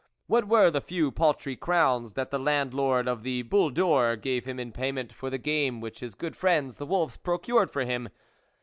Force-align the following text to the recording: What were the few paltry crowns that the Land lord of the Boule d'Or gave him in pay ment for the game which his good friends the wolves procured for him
What 0.25 0.47
were 0.47 0.71
the 0.71 0.81
few 0.81 1.11
paltry 1.11 1.55
crowns 1.55 2.13
that 2.15 2.31
the 2.31 2.39
Land 2.39 2.73
lord 2.73 3.07
of 3.07 3.21
the 3.21 3.43
Boule 3.43 3.69
d'Or 3.69 4.15
gave 4.15 4.45
him 4.45 4.59
in 4.59 4.71
pay 4.71 4.91
ment 4.91 5.13
for 5.13 5.29
the 5.29 5.37
game 5.37 5.79
which 5.79 5.99
his 5.99 6.15
good 6.15 6.35
friends 6.35 6.77
the 6.77 6.87
wolves 6.87 7.17
procured 7.17 7.69
for 7.69 7.83
him 7.83 8.09